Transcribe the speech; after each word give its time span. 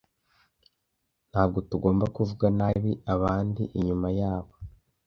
Ntabwo 1.31 1.59
tugomba 1.69 2.05
kuvuga 2.15 2.45
nabi 2.59 2.91
abandi 3.13 3.63
inyuma 3.77 4.07
yabo. 4.19 4.53